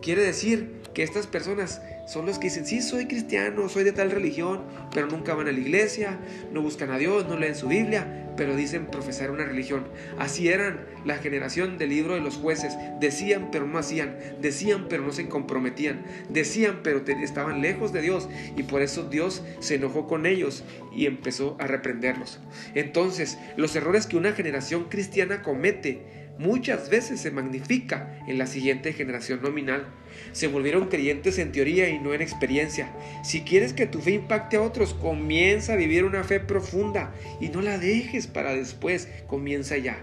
Quiere 0.03 0.23
decir 0.23 0.77
que 0.95 1.03
estas 1.03 1.27
personas 1.27 1.83
son 2.07 2.25
los 2.25 2.39
que 2.39 2.45
dicen, 2.45 2.65
sí, 2.67 2.81
soy 2.81 3.07
cristiano, 3.07 3.69
soy 3.69 3.85
de 3.85 3.93
tal 3.93 4.11
religión, 4.11 4.63
pero 4.95 5.09
nunca 5.09 5.35
van 5.35 5.49
a 5.49 5.53
la 5.53 5.59
iglesia, 5.59 6.19
no 6.53 6.63
buscan 6.63 6.91
a 6.91 6.99
Dios, 6.99 7.29
no 7.29 7.37
leen 7.37 7.55
su 7.55 7.69
Biblia, 7.69 8.27
pero 8.37 8.55
dicen 8.55 8.87
profesar 8.87 9.31
una 9.31 9.45
religión. 9.45 9.87
Así 10.19 10.49
eran 10.49 10.87
la 11.05 11.17
generación 11.19 11.79
del 11.79 11.91
libro 11.91 12.15
de 12.15 12.21
los 12.21 12.37
jueces. 12.37 12.75
Decían, 13.01 13.51
pero 13.51 13.67
no 13.67 13.79
hacían. 13.79 14.17
Decían, 14.41 14.87
pero 14.89 15.03
no 15.03 15.13
se 15.13 15.29
comprometían. 15.29 16.05
Decían, 16.29 16.81
pero 16.83 17.03
estaban 17.07 17.61
lejos 17.61 17.93
de 17.93 18.03
Dios. 18.03 18.29
Y 18.57 18.63
por 18.63 18.83
eso 18.83 19.05
Dios 19.05 19.43
se 19.59 19.75
enojó 19.75 20.07
con 20.07 20.27
ellos 20.27 20.65
y 20.95 21.07
empezó 21.07 21.57
a 21.59 21.67
reprenderlos. 21.67 22.41
Entonces, 22.75 23.39
los 23.57 23.75
errores 23.77 24.07
que 24.07 24.17
una 24.17 24.33
generación 24.33 24.85
cristiana 24.85 25.43
comete 25.43 26.26
muchas 26.39 26.91
veces 26.91 27.21
se 27.21 27.31
magnifica 27.31 28.21
en 28.27 28.39
la 28.39 28.47
siguiente 28.47 28.93
generación 28.93 29.43
nominal. 29.43 29.87
Se 30.33 30.49
volvieron 30.49 30.89
creyentes 30.89 31.39
en 31.39 31.53
teoría 31.53 31.89
y 31.89 31.99
no 31.99 32.15
en 32.15 32.23
experiencia. 32.23 32.91
Si 33.23 33.43
quieres 33.43 33.73
que 33.73 33.87
tu 33.87 34.01
fe 34.01 34.13
impacte 34.13 34.57
a 34.57 34.63
otros, 34.63 34.95
comienza 34.95 35.75
a 35.75 35.77
vivir 35.77 36.05
una 36.05 36.25
fe 36.25 36.41
profunda 36.41 37.13
y 37.41 37.49
no 37.49 37.63
la 37.63 37.79
dejes 37.79 38.27
para 38.27 38.55
después, 38.55 39.09
comienza 39.27 39.77
ya. 39.77 39.99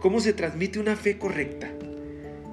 ¿Cómo 0.00 0.20
se 0.20 0.32
transmite 0.32 0.78
una 0.78 0.96
fe 0.96 1.18
correcta? 1.18 1.70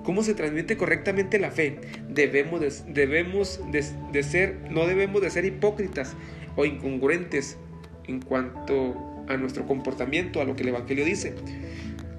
¿Cómo 0.03 0.24
se 0.24 0.34
transmite 0.34 0.77
correctamente 0.77 1.38
la 1.38 1.51
fe? 1.51 1.79
Debemos, 2.07 2.62
de, 2.62 2.72
debemos 2.88 3.60
de 3.69 4.24
ser, 4.24 4.57
no 4.69 4.86
debemos 4.88 5.22
de 5.22 5.29
ser 5.29 5.43
hipócritas 5.43 6.13
o 6.55 6.65
incongruentes 6.65 7.57
en 8.07 8.22
cuanto 8.22 8.96
a 9.27 9.36
nuestro 9.36 9.65
comportamiento, 9.65 10.41
a 10.41 10.46
lo 10.46 10.55
que 10.55 10.63
el 10.63 10.69
Evangelio 10.69 11.03
dice. 11.03 11.36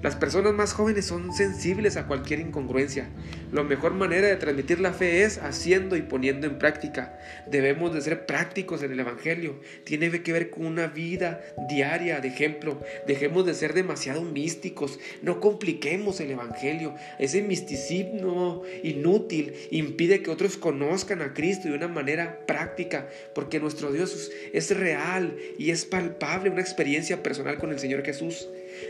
Las 0.01 0.15
personas 0.15 0.53
más 0.53 0.71
jóvenes 0.71 1.05
son 1.05 1.33
sensibles 1.33 1.97
a 1.97 2.07
cualquier 2.07 2.39
incongruencia. 2.39 3.09
La 3.51 3.63
mejor 3.63 3.93
manera 3.93 4.27
de 4.27 4.37
transmitir 4.37 4.79
la 4.79 4.93
fe 4.93 5.23
es 5.23 5.39
haciendo 5.39 5.97
y 5.97 6.01
poniendo 6.01 6.47
en 6.47 6.57
práctica. 6.57 7.19
Debemos 7.51 7.93
de 7.93 7.99
ser 7.99 8.25
prácticos 8.25 8.81
en 8.81 8.93
el 8.93 8.99
Evangelio. 9.01 9.59
Tiene 9.83 10.09
que 10.23 10.31
ver 10.31 10.51
con 10.51 10.65
una 10.65 10.87
vida 10.87 11.41
diaria 11.67 12.21
de 12.21 12.29
ejemplo. 12.29 12.79
Dejemos 13.07 13.45
de 13.45 13.53
ser 13.53 13.73
demasiado 13.73 14.21
místicos. 14.21 15.01
No 15.21 15.41
compliquemos 15.41 16.21
el 16.21 16.31
Evangelio. 16.31 16.95
Ese 17.17 17.41
misticismo 17.41 18.63
inútil 18.83 19.53
impide 19.69 20.21
que 20.21 20.31
otros 20.31 20.55
conozcan 20.55 21.21
a 21.21 21.33
Cristo 21.33 21.67
de 21.67 21.75
una 21.75 21.89
manera 21.89 22.45
práctica. 22.45 23.09
Porque 23.35 23.59
nuestro 23.59 23.91
Dios 23.91 24.31
es 24.53 24.77
real 24.77 25.35
y 25.57 25.71
es 25.71 25.83
palpable, 25.83 26.51
una 26.51 26.61
experiencia 26.61 27.21
personal 27.21 27.57
con 27.57 27.73
el 27.73 27.79
Señor 27.79 28.05
Jesús. 28.05 28.47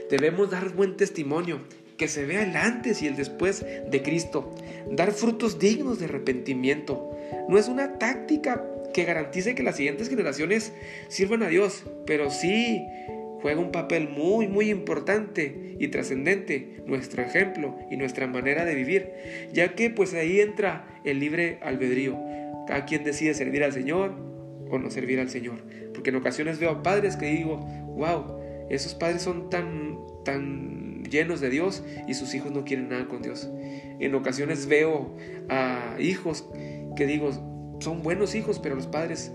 Debemos 0.10 0.50
dar 0.50 0.70
buen 0.70 0.98
testimonio, 0.98 1.60
que 1.98 2.08
se 2.08 2.26
vea 2.26 2.44
el 2.44 2.56
antes 2.56 3.02
y 3.02 3.08
el 3.08 3.16
después 3.16 3.64
de 3.64 4.02
Cristo, 4.02 4.56
dar 4.90 5.12
frutos 5.12 5.60
dignos 5.60 6.00
de 6.00 6.06
arrepentimiento. 6.06 7.12
No 7.48 7.58
es 7.58 7.68
una 7.68 8.00
táctica 8.00 8.66
que 8.94 9.04
garantice 9.04 9.54
que 9.54 9.64
las 9.64 9.76
siguientes 9.76 10.10
generaciones 10.10 10.74
sirvan 11.10 11.44
a 11.44 11.48
Dios, 11.48 11.84
pero 12.06 12.32
sí 12.32 12.82
juega 13.42 13.60
un 13.60 13.72
papel 13.72 14.10
muy, 14.10 14.48
muy 14.48 14.70
importante 14.70 15.76
y 15.80 15.88
trascendente 15.90 16.82
nuestro 16.86 17.22
ejemplo 17.22 17.78
y 17.90 17.98
nuestra 17.98 18.28
manera 18.28 18.66
de 18.66 18.76
vivir, 18.76 19.12
ya 19.54 19.76
que 19.76 19.90
pues 19.90 20.14
ahí 20.14 20.40
entra 20.40 20.88
el 21.04 21.20
libre 21.20 21.60
albedrío. 21.62 22.18
Cada 22.68 22.86
quien 22.86 23.04
decide 23.04 23.34
servir 23.34 23.64
al 23.64 23.74
Señor 23.74 24.14
o 24.70 24.78
no 24.78 24.92
servir 24.92 25.20
al 25.20 25.30
Señor. 25.30 25.60
Porque 25.94 26.12
en 26.12 26.18
ocasiones 26.18 26.60
veo 26.60 26.84
padres 26.84 27.16
que 27.16 27.28
digo, 27.28 27.58
wow, 27.96 28.39
esos 28.70 28.94
padres 28.94 29.22
son 29.22 29.50
tan, 29.50 29.98
tan 30.24 31.04
llenos 31.10 31.42
de 31.42 31.50
Dios 31.50 31.84
y 32.08 32.14
sus 32.14 32.34
hijos 32.34 32.52
no 32.52 32.64
quieren 32.64 32.90
nada 32.90 33.08
con 33.08 33.22
Dios. 33.22 33.50
En 34.00 34.16
ocasiones 34.16 34.68
veo 34.68 35.16
a 35.50 35.96
hijos 36.00 36.46
que 36.96 37.06
digo, 37.06 37.78
son 37.80 38.04
buenos 38.04 38.36
hijos, 38.36 38.60
pero 38.60 38.76
los 38.76 38.88
padres 38.88 39.32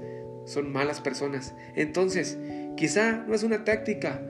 son 0.47 0.73
malas 0.73 1.01
personas. 1.01 1.55
Entonces, 1.75 2.39
quizá 2.77 3.25
no 3.27 3.35
es 3.35 3.43
una 3.43 3.65
táctica, 3.65 4.23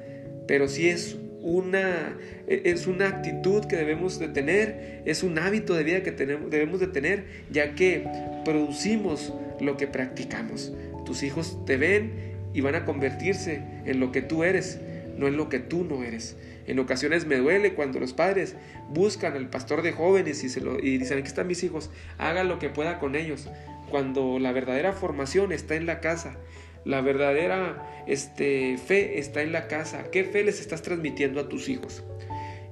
pero 0.47 0.69
sí 0.69 0.89
es 0.89 1.19
una, 1.41 2.17
es 2.47 2.87
una 2.87 3.09
actitud 3.09 3.65
que 3.67 3.77
debemos 3.77 4.19
de 4.19 4.29
tener, 4.29 5.03
es 5.05 5.23
un 5.23 5.39
hábito 5.39 5.75
de 5.75 5.85
vida 5.85 6.03
que 6.03 6.13
tenemos, 6.13 6.51
debemos 6.51 6.81
de 6.81 6.87
tener, 6.87 7.25
ya 7.51 7.75
que 7.75 8.07
producimos 8.45 9.35
lo 9.61 9.77
que 9.77 9.87
practicamos. 9.87 10.73
Tus 11.05 11.23
hijos 11.23 11.59
te 11.67 11.77
ven 11.77 12.35
y 12.55 12.61
van 12.63 12.75
a 12.77 12.85
convertirse 12.85 13.61
en 13.85 14.01
lo 14.01 14.11
que 14.11 14.23
tú 14.23 14.45
eres 14.45 14.81
no 15.17 15.27
es 15.29 15.35
lo 15.35 15.49
que 15.49 15.59
tú 15.59 15.85
no 15.85 16.03
eres. 16.03 16.37
En 16.67 16.79
ocasiones 16.79 17.27
me 17.27 17.37
duele 17.37 17.75
cuando 17.75 18.01
los 18.01 18.13
padres 18.13 18.57
buscan 18.89 19.35
al 19.35 19.51
pastor 19.51 19.83
de 19.83 19.93
jóvenes 19.93 20.43
y, 20.45 20.49
se 20.49 20.61
lo, 20.61 20.79
y 20.79 20.99
dicen, 20.99 21.19
aquí 21.19 21.29
están 21.29 21.47
mis 21.47 21.63
hijos, 21.63 21.91
haga 22.19 22.45
lo 22.45 22.59
que 22.59 22.71
pueda 22.71 22.99
con 22.99 23.17
ellos, 23.17 23.49
cuando 23.91 24.39
la 24.39 24.53
verdadera 24.53 24.93
formación 24.93 25.53
está 25.53 25.75
en 25.75 25.87
la 25.87 26.01
casa. 26.01 26.37
La 26.85 27.01
verdadera 27.01 28.05
este, 28.07 28.77
fe 28.79 29.19
está 29.19 29.43
en 29.43 29.53
la 29.53 29.69
casa. 29.69 30.11
¿Qué 30.11 30.25
fe 30.25 30.45
les 30.45 30.61
estás 30.61 30.83
transmitiendo 30.83 31.41
a 31.41 31.49
tus 31.49 31.69
hijos? 31.69 32.03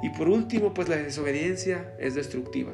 Y 0.03 0.11
por 0.11 0.29
último, 0.29 0.75
pues 0.75 0.89
la 0.89 0.97
desobediencia 0.97 1.95
es 1.99 2.15
destructiva. 2.15 2.73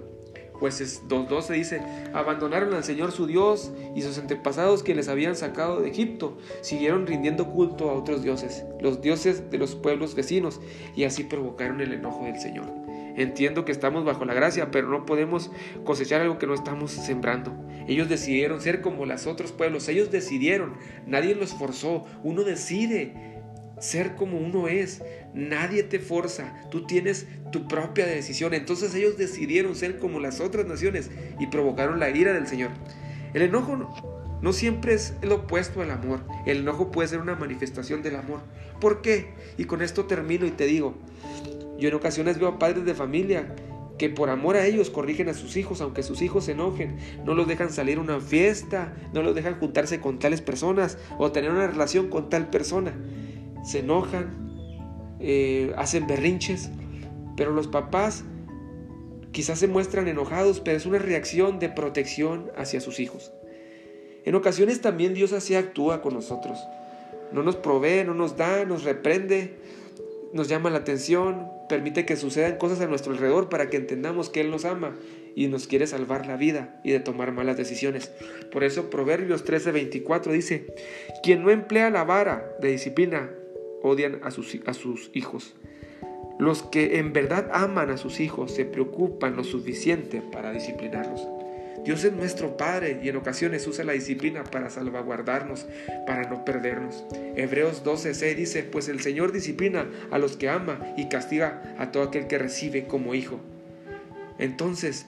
Jueces 0.59 1.03
2.12 1.09 1.55
dice, 1.55 1.83
abandonaron 2.13 2.75
al 2.75 2.85
Señor 2.85 3.13
su 3.13 3.27
Dios 3.27 3.73
y 3.95 4.03
sus 4.03 4.19
antepasados 4.19 4.83
que 4.83 4.95
les 4.95 5.09
habían 5.09 5.37
sacado 5.37 5.81
de 5.81 5.91
Egipto, 5.91 6.37
siguieron 6.63 7.07
rindiendo 7.07 7.51
culto 7.51 7.91
a 7.91 7.95
otros 7.95 8.23
dioses, 8.23 8.65
los 8.81 9.01
dioses 9.01 9.51
de 9.51 9.59
los 9.59 9.75
pueblos 9.75 10.15
vecinos, 10.15 10.61
y 10.97 11.05
así 11.05 11.25
provocaron 11.25 11.81
el 11.81 11.93
enojo 11.93 12.25
del 12.25 12.41
Señor. 12.41 12.67
Entiendo 13.17 13.65
que 13.65 13.73
estamos 13.73 14.05
bajo 14.05 14.25
la 14.25 14.35
gracia, 14.35 14.71
pero 14.71 14.89
no 14.89 15.05
podemos 15.05 15.51
cosechar 15.85 16.21
algo 16.21 16.39
que 16.39 16.47
no 16.47 16.55
estamos 16.55 16.93
sembrando. 16.93 17.53
Ellos 17.89 18.09
decidieron 18.09 18.61
ser 18.61 18.81
como 18.81 19.07
los 19.07 19.27
otros 19.27 19.51
pueblos, 19.51 19.89
ellos 19.89 20.11
decidieron, 20.11 20.75
nadie 21.05 21.35
los 21.35 21.53
forzó, 21.53 22.05
uno 22.23 22.45
decide 22.45 23.38
ser 23.81 24.15
como 24.15 24.39
uno 24.39 24.69
es. 24.69 25.03
Nadie 25.35 25.83
te 25.83 25.99
forza, 25.99 26.55
tú 26.71 26.87
tienes 26.87 27.27
tu 27.53 27.69
propia 27.69 28.07
decisión. 28.07 28.55
Entonces 28.55 28.95
ellos 28.95 29.17
decidieron 29.17 29.75
ser 29.75 29.99
como 29.99 30.21
las 30.21 30.41
otras 30.41 30.67
naciones 30.67 31.11
y 31.39 31.47
provocaron 31.47 31.99
la 31.99 32.11
ira 32.11 32.33
del 32.33 32.47
Señor. 32.47 32.71
El 33.35 33.43
enojo 33.43 33.77
no, 34.41 34.53
siempre 34.53 34.95
es 34.95 35.15
el 35.23 35.33
opuesto 35.33 35.83
al 35.83 35.91
amor. 35.91 36.21
El 36.47 36.59
enojo 36.59 36.91
puede 36.91 37.09
ser 37.09 37.21
una 37.21 37.35
manifestación 37.35 38.03
del 38.03 38.17
amor. 38.17 38.41
¿Por 38.81 39.03
qué? 39.03 39.33
Y 39.57 39.65
con 39.65 39.83
esto 39.83 40.07
termino 40.07 40.47
y 40.47 40.51
te 40.51 40.65
digo, 40.65 40.95
yo 41.79 41.89
en 41.89 41.95
ocasiones 41.95 42.39
veo 42.39 42.49
a 42.49 42.59
padres 42.59 42.85
de 42.85 42.95
familia 42.95 43.55
que 43.99 44.09
por 44.09 44.31
amor 44.31 44.55
a 44.55 44.65
ellos 44.65 44.91
corrigen 44.91 45.29
a 45.29 45.35
sus 45.35 45.57
hijos, 45.57 45.81
aunque 45.81 46.05
sus 46.05 46.23
hijos 46.23 46.45
se 46.45 46.53
enojen, 46.53 46.99
no 47.25 47.35
los 47.35 47.49
dejan 47.49 47.73
salir 47.73 47.99
a 47.99 48.01
una 48.01 48.21
fiesta, 48.21 48.95
no 49.13 49.25
los 49.25 49.35
dejan 49.35 49.59
juntarse 49.59 49.99
con 49.99 50.21
tales 50.21 50.41
personas 50.41 50.99
o 51.19 51.33
tener 51.33 51.51
una 51.51 51.67
relación 51.67 52.09
con 52.09 52.31
tal 52.31 52.49
persona 52.49 52.93
se 53.69 53.81
enojan, 53.81 55.19
eh, 55.21 55.75
hacen 55.77 56.07
berrinches, 56.07 56.71
pero 57.37 57.53
los 57.53 57.69
papás 57.69 58.25
quizás 59.31 59.59
se 59.59 59.69
muestran 59.69 60.09
enojados, 60.09 60.61
pero 60.61 60.79
es 60.79 60.87
una 60.87 60.99
reacción 60.99 61.59
de 61.59 61.69
protección 61.69 62.51
hacia 62.57 62.81
sus 62.81 62.99
hijos. 62.99 63.31
En 64.25 64.35
ocasiones 64.35 64.81
también 64.81 65.13
Dios 65.13 65.35
así 65.35 65.55
actúa 65.55 66.01
con 66.01 66.15
nosotros. 66.15 66.59
No 67.31 67.43
nos 67.43 67.57
provee, 67.57 68.05
no 68.07 68.15
nos 68.15 68.39
da, 68.39 68.65
nos 68.65 68.85
reprende, 68.85 69.57
nos 70.33 70.49
llama 70.49 70.71
la 70.71 70.79
atención, 70.79 71.47
permite 71.69 72.07
que 72.07 72.17
sucedan 72.17 72.57
cosas 72.57 72.81
a 72.81 72.87
nuestro 72.87 73.13
alrededor 73.13 73.51
para 73.51 73.69
que 73.69 73.77
entendamos 73.77 74.31
que 74.31 74.41
Él 74.41 74.51
nos 74.51 74.65
ama 74.65 74.97
y 75.35 75.49
nos 75.49 75.67
quiere 75.67 75.87
salvar 75.87 76.27
la 76.27 76.39
vida 76.39 76.81
y 76.85 76.93
de 76.93 77.01
tomar 77.01 77.33
malas 77.33 77.59
decisiones. 77.59 78.11
Por 78.51 78.65
eso 78.65 78.89
Proverbios 78.89 79.45
13:24 79.45 80.33
dice, 80.33 80.75
quien 81.23 81.43
no 81.43 81.51
emplea 81.51 81.91
la 81.91 82.05
vara 82.05 82.57
de 82.63 82.71
disciplina 82.71 83.31
odian 83.83 84.21
a 84.23 84.31
sus, 84.31 84.57
a 84.67 84.75
sus 84.75 85.11
hijos. 85.15 85.55
Los 86.39 86.63
que 86.63 86.99
en 86.99 87.13
verdad 87.13 87.51
aman 87.53 87.91
a 87.91 87.97
sus 87.97 88.21
hijos 88.21 88.55
se 88.55 88.65
preocupan 88.65 89.37
lo 89.37 89.45
suficiente 89.45 90.23
para 90.23 90.53
disciplinarlos. 90.53 91.27
Dios 91.85 92.05
es 92.05 92.13
nuestro 92.13 92.57
Padre 92.57 93.01
y 93.03 93.09
en 93.09 93.17
ocasiones 93.17 93.67
usa 93.67 93.85
la 93.85 93.93
disciplina 93.93 94.45
para 94.45 94.69
salvaguardarnos, 94.69 95.67
para 96.07 96.29
no 96.29 96.45
perdernos. 96.45 97.05
Hebreos 97.35 97.83
12:6 97.85 98.37
dice, 98.37 98.63
pues 98.63 98.89
el 98.89 99.01
Señor 99.01 99.33
disciplina 99.33 99.87
a 100.11 100.19
los 100.19 100.37
que 100.37 100.49
ama 100.49 100.95
y 100.97 101.09
castiga 101.09 101.75
a 101.79 101.91
todo 101.91 102.03
aquel 102.03 102.27
que 102.27 102.39
recibe 102.39 102.87
como 102.87 103.15
hijo. 103.15 103.41
Entonces, 104.39 105.07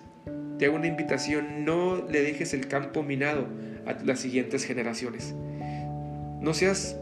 te 0.59 0.67
hago 0.67 0.77
una 0.77 0.87
invitación, 0.87 1.65
no 1.65 2.07
le 2.09 2.23
dejes 2.23 2.55
el 2.55 2.67
campo 2.67 3.03
minado 3.03 3.47
a 3.87 3.93
las 4.05 4.21
siguientes 4.21 4.65
generaciones. 4.65 5.35
No 6.41 6.55
seas 6.55 6.97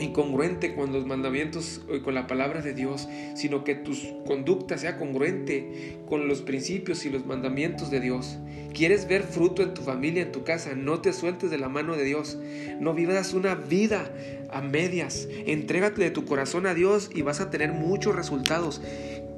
incongruente 0.00 0.74
con 0.74 0.92
los 0.92 1.06
mandamientos 1.06 1.82
y 1.92 2.00
con 2.00 2.14
la 2.14 2.26
palabra 2.26 2.62
de 2.62 2.74
Dios, 2.74 3.08
sino 3.34 3.64
que 3.64 3.74
tu 3.74 3.92
conducta 4.24 4.78
sea 4.78 4.98
congruente 4.98 5.98
con 6.06 6.28
los 6.28 6.42
principios 6.42 7.04
y 7.04 7.10
los 7.10 7.26
mandamientos 7.26 7.90
de 7.90 8.00
Dios. 8.00 8.38
¿Quieres 8.72 9.08
ver 9.08 9.22
fruto 9.22 9.62
en 9.62 9.74
tu 9.74 9.82
familia, 9.82 10.22
en 10.22 10.32
tu 10.32 10.44
casa? 10.44 10.74
No 10.74 11.00
te 11.00 11.12
sueltes 11.12 11.50
de 11.50 11.58
la 11.58 11.68
mano 11.68 11.96
de 11.96 12.04
Dios. 12.04 12.38
No 12.80 12.94
vivas 12.94 13.32
una 13.34 13.54
vida 13.54 14.12
a 14.50 14.60
medias. 14.60 15.28
Entrégate 15.46 16.02
de 16.02 16.10
tu 16.10 16.24
corazón 16.24 16.66
a 16.66 16.74
Dios 16.74 17.10
y 17.14 17.22
vas 17.22 17.40
a 17.40 17.50
tener 17.50 17.72
muchos 17.72 18.14
resultados. 18.14 18.80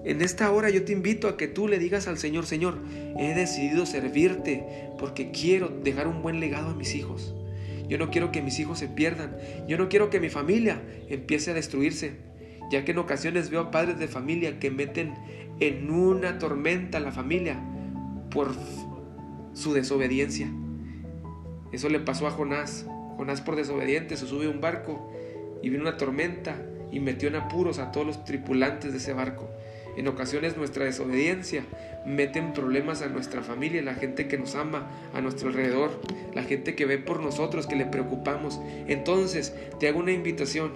En 0.04 0.22
esta 0.22 0.50
hora 0.50 0.70
yo 0.70 0.84
te 0.84 0.92
invito 0.92 1.28
a 1.28 1.36
que 1.36 1.46
tú 1.46 1.68
le 1.68 1.78
digas 1.78 2.08
al 2.08 2.18
Señor, 2.18 2.46
Señor, 2.46 2.78
he 3.18 3.34
decidido 3.34 3.86
servirte 3.86 4.64
porque 4.98 5.30
quiero 5.30 5.68
dejar 5.68 6.08
un 6.08 6.22
buen 6.22 6.40
legado 6.40 6.70
a 6.70 6.74
mis 6.74 6.94
hijos. 6.94 7.34
Yo 7.90 7.98
no 7.98 8.10
quiero 8.10 8.30
que 8.30 8.40
mis 8.40 8.60
hijos 8.60 8.78
se 8.78 8.86
pierdan. 8.86 9.36
Yo 9.66 9.76
no 9.76 9.88
quiero 9.88 10.10
que 10.10 10.20
mi 10.20 10.30
familia 10.30 10.80
empiece 11.08 11.50
a 11.50 11.54
destruirse. 11.54 12.12
Ya 12.70 12.84
que 12.84 12.92
en 12.92 12.98
ocasiones 12.98 13.50
veo 13.50 13.60
a 13.60 13.70
padres 13.72 13.98
de 13.98 14.06
familia 14.06 14.60
que 14.60 14.70
meten 14.70 15.14
en 15.58 15.90
una 15.90 16.38
tormenta 16.38 16.98
a 16.98 17.00
la 17.00 17.10
familia 17.10 17.60
por 18.30 18.54
su 19.54 19.74
desobediencia. 19.74 20.48
Eso 21.72 21.88
le 21.88 21.98
pasó 21.98 22.28
a 22.28 22.30
Jonás. 22.30 22.86
Jonás 23.16 23.40
por 23.40 23.56
desobediente 23.56 24.16
se 24.16 24.26
sube 24.26 24.46
a 24.46 24.50
un 24.50 24.60
barco 24.60 25.12
y 25.60 25.68
vino 25.68 25.82
una 25.82 25.96
tormenta 25.96 26.64
y 26.92 27.00
metió 27.00 27.28
en 27.28 27.34
apuros 27.34 27.80
a 27.80 27.90
todos 27.90 28.06
los 28.06 28.24
tripulantes 28.24 28.92
de 28.92 28.98
ese 28.98 29.14
barco. 29.14 29.50
En 29.96 30.08
ocasiones 30.08 30.56
nuestra 30.56 30.84
desobediencia 30.84 31.64
mete 32.06 32.38
en 32.38 32.52
problemas 32.52 33.02
a 33.02 33.08
nuestra 33.08 33.42
familia, 33.42 33.82
la 33.82 33.94
gente 33.94 34.28
que 34.28 34.38
nos 34.38 34.54
ama 34.54 34.90
a 35.14 35.20
nuestro 35.20 35.48
alrededor, 35.48 36.00
la 36.34 36.42
gente 36.42 36.74
que 36.74 36.86
ve 36.86 36.98
por 36.98 37.20
nosotros, 37.20 37.66
que 37.66 37.76
le 37.76 37.86
preocupamos. 37.86 38.60
Entonces 38.86 39.54
te 39.78 39.88
hago 39.88 39.98
una 39.98 40.12
invitación. 40.12 40.72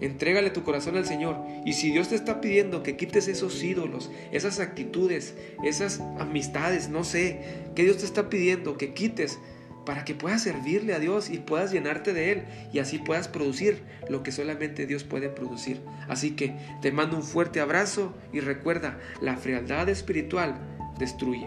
Entrégale 0.00 0.50
tu 0.50 0.62
corazón 0.62 0.96
al 0.96 1.06
Señor. 1.06 1.38
Y 1.64 1.72
si 1.72 1.90
Dios 1.90 2.08
te 2.08 2.16
está 2.16 2.40
pidiendo 2.40 2.82
que 2.82 2.96
quites 2.96 3.28
esos 3.28 3.62
ídolos, 3.62 4.10
esas 4.30 4.60
actitudes, 4.60 5.34
esas 5.64 6.00
amistades, 6.18 6.90
no 6.90 7.02
sé, 7.02 7.40
que 7.74 7.84
Dios 7.84 7.98
te 7.98 8.04
está 8.04 8.28
pidiendo 8.28 8.76
que 8.76 8.92
quites, 8.92 9.38
para 9.86 10.04
que 10.04 10.14
puedas 10.14 10.42
servirle 10.42 10.92
a 10.92 10.98
Dios 10.98 11.30
y 11.30 11.38
puedas 11.38 11.72
llenarte 11.72 12.12
de 12.12 12.32
Él 12.32 12.42
y 12.72 12.80
así 12.80 12.98
puedas 12.98 13.28
producir 13.28 13.82
lo 14.10 14.22
que 14.22 14.32
solamente 14.32 14.86
Dios 14.86 15.04
puede 15.04 15.30
producir. 15.30 15.80
Así 16.08 16.32
que 16.32 16.56
te 16.82 16.92
mando 16.92 17.16
un 17.16 17.22
fuerte 17.22 17.60
abrazo 17.60 18.12
y 18.32 18.40
recuerda, 18.40 18.98
la 19.22 19.36
frialdad 19.36 19.88
espiritual 19.88 20.58
destruye. 20.98 21.46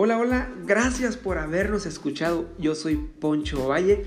Hola, 0.00 0.16
hola, 0.16 0.48
gracias 0.64 1.16
por 1.16 1.38
habernos 1.38 1.84
escuchado. 1.86 2.48
Yo 2.58 2.76
soy 2.76 2.96
Poncho 2.96 3.66
Valle 3.66 4.06